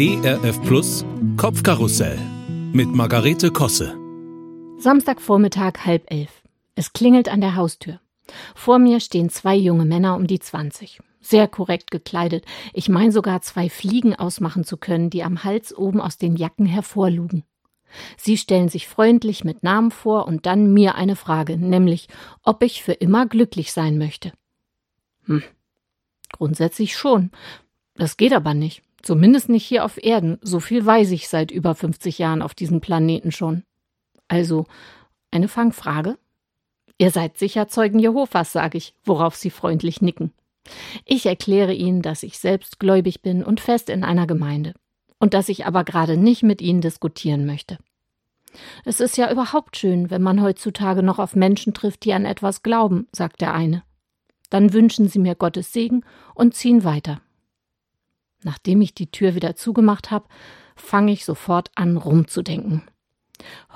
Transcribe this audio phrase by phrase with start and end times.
[0.00, 1.04] ERF Plus
[1.36, 2.20] Kopfkarussell
[2.72, 3.98] mit Margarete Kosse.
[4.78, 6.30] Samstagvormittag halb elf.
[6.76, 7.98] Es klingelt an der Haustür.
[8.54, 11.00] Vor mir stehen zwei junge Männer um die 20.
[11.20, 12.44] Sehr korrekt gekleidet.
[12.72, 16.66] Ich meine sogar zwei Fliegen ausmachen zu können, die am Hals oben aus den Jacken
[16.66, 17.42] hervorlugen.
[18.16, 22.06] Sie stellen sich freundlich mit Namen vor und dann mir eine Frage, nämlich,
[22.44, 24.30] ob ich für immer glücklich sein möchte.
[25.24, 25.42] Hm.
[26.30, 27.32] Grundsätzlich schon.
[27.96, 28.84] Das geht aber nicht.
[29.02, 30.38] Zumindest nicht hier auf Erden.
[30.42, 33.64] So viel weiß ich seit über 50 Jahren auf diesem Planeten schon.
[34.26, 34.66] Also,
[35.30, 36.18] eine Fangfrage?
[36.98, 40.32] Ihr seid sicher Zeugen Jehovas, sage ich, worauf sie freundlich nicken.
[41.04, 44.74] Ich erkläre ihnen, dass ich selbst gläubig bin und fest in einer Gemeinde
[45.18, 47.78] und dass ich aber gerade nicht mit ihnen diskutieren möchte.
[48.84, 52.62] Es ist ja überhaupt schön, wenn man heutzutage noch auf Menschen trifft, die an etwas
[52.62, 53.82] glauben, sagt der eine.
[54.50, 57.20] Dann wünschen sie mir Gottes Segen und ziehen weiter.
[58.42, 60.28] Nachdem ich die Tür wieder zugemacht habe,
[60.76, 62.82] fange ich sofort an rumzudenken.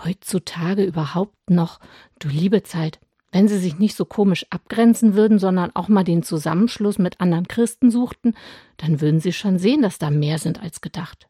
[0.05, 1.81] Heutzutage überhaupt noch,
[2.19, 3.01] du liebe Zeit,
[3.33, 7.49] wenn sie sich nicht so komisch abgrenzen würden, sondern auch mal den Zusammenschluss mit anderen
[7.49, 8.35] Christen suchten,
[8.77, 11.29] dann würden sie schon sehen, dass da mehr sind als gedacht.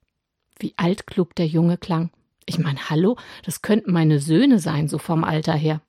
[0.59, 2.11] Wie altklug der Junge klang.
[2.45, 5.81] Ich meine, hallo, das könnten meine Söhne sein, so vom Alter her.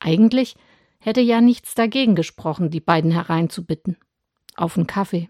[0.00, 0.56] Eigentlich
[0.98, 3.96] hätte ja nichts dagegen gesprochen, die beiden hereinzubitten.
[4.56, 5.28] Auf einen Kaffee.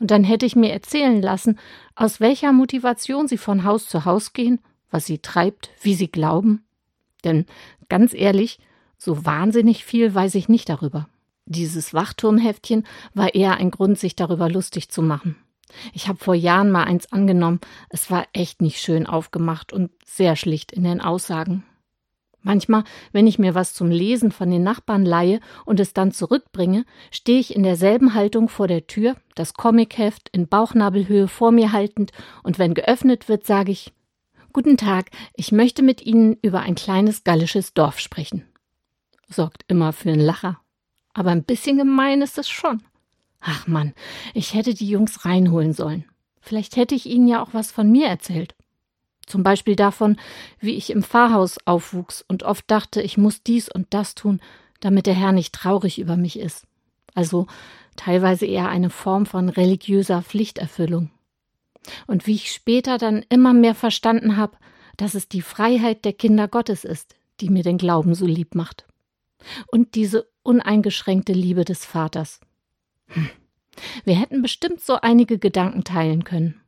[0.00, 1.58] Und dann hätte ich mir erzählen lassen,
[1.94, 6.64] aus welcher Motivation sie von Haus zu Haus gehen, was sie treibt, wie sie glauben.
[7.24, 7.46] Denn
[7.88, 8.58] ganz ehrlich,
[8.96, 11.08] so wahnsinnig viel weiß ich nicht darüber.
[11.46, 15.36] Dieses Wachturmheftchen war eher ein Grund, sich darüber lustig zu machen.
[15.92, 17.60] Ich habe vor Jahren mal eins angenommen.
[17.88, 21.64] Es war echt nicht schön aufgemacht und sehr schlicht in den Aussagen.
[22.42, 26.84] Manchmal, wenn ich mir was zum Lesen von den Nachbarn leihe und es dann zurückbringe,
[27.10, 32.12] stehe ich in derselben Haltung vor der Tür, das Comicheft in Bauchnabelhöhe vor mir haltend,
[32.42, 33.92] und wenn geöffnet wird, sage ich
[34.54, 38.44] Guten Tag, ich möchte mit Ihnen über ein kleines gallisches Dorf sprechen.
[39.28, 40.58] Sorgt immer für einen Lacher.
[41.12, 42.82] Aber ein bisschen gemein ist es schon.
[43.40, 43.92] Ach Mann,
[44.34, 46.06] ich hätte die Jungs reinholen sollen.
[46.40, 48.54] Vielleicht hätte ich ihnen ja auch was von mir erzählt.
[49.28, 50.16] Zum Beispiel davon,
[50.58, 54.40] wie ich im Pfarrhaus aufwuchs und oft dachte, ich muss dies und das tun,
[54.80, 56.66] damit der Herr nicht traurig über mich ist.
[57.14, 57.46] Also
[57.96, 61.10] teilweise eher eine Form von religiöser Pflichterfüllung.
[62.06, 64.56] Und wie ich später dann immer mehr verstanden habe,
[64.96, 68.86] dass es die Freiheit der Kinder Gottes ist, die mir den Glauben so lieb macht.
[69.66, 72.40] Und diese uneingeschränkte Liebe des Vaters.
[73.08, 73.28] Hm.
[74.04, 76.60] Wir hätten bestimmt so einige Gedanken teilen können.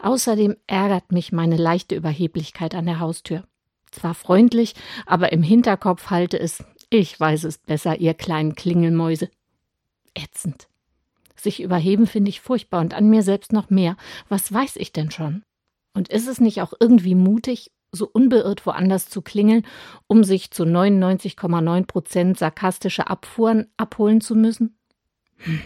[0.00, 3.44] Außerdem ärgert mich meine leichte Überheblichkeit an der Haustür.
[3.90, 4.74] Zwar freundlich,
[5.06, 9.30] aber im Hinterkopf halte es, ich weiß es besser, ihr kleinen Klingelmäuse.
[10.14, 10.68] Ätzend.
[11.36, 13.96] Sich überheben finde ich furchtbar und an mir selbst noch mehr.
[14.28, 15.42] Was weiß ich denn schon?
[15.92, 19.64] Und ist es nicht auch irgendwie mutig, so unbeirrt woanders zu klingeln,
[20.06, 24.76] um sich zu 99,9 Prozent sarkastische Abfuhren abholen zu müssen?
[25.36, 25.60] Hm.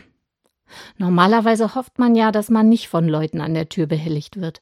[0.96, 4.60] Normalerweise hofft man ja, dass man nicht von Leuten an der Tür behelligt wird.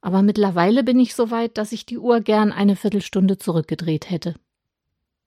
[0.00, 4.34] Aber mittlerweile bin ich so weit, dass ich die Uhr gern eine Viertelstunde zurückgedreht hätte.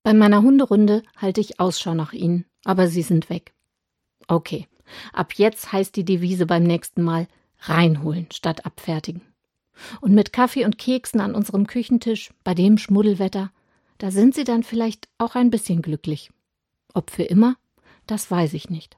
[0.03, 3.53] Bei meiner Hunderunde halte ich Ausschau nach ihnen, aber sie sind weg.
[4.27, 4.67] Okay,
[5.13, 7.27] ab jetzt heißt die Devise beim nächsten Mal
[7.59, 9.21] reinholen statt abfertigen.
[10.01, 13.51] Und mit Kaffee und Keksen an unserem Küchentisch, bei dem Schmuddelwetter,
[13.97, 16.31] da sind sie dann vielleicht auch ein bisschen glücklich.
[16.93, 17.55] Ob für immer,
[18.05, 18.97] das weiß ich nicht.